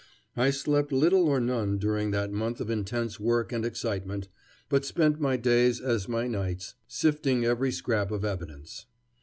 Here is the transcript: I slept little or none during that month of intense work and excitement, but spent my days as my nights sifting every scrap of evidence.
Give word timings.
I 0.35 0.49
slept 0.49 0.91
little 0.91 1.27
or 1.29 1.39
none 1.39 1.77
during 1.77 2.09
that 2.09 2.31
month 2.31 2.59
of 2.59 2.71
intense 2.71 3.19
work 3.19 3.51
and 3.51 3.63
excitement, 3.63 4.29
but 4.67 4.83
spent 4.83 5.19
my 5.19 5.37
days 5.37 5.79
as 5.79 6.09
my 6.09 6.25
nights 6.25 6.73
sifting 6.87 7.45
every 7.45 7.71
scrap 7.71 8.09
of 8.09 8.25
evidence. 8.25 8.87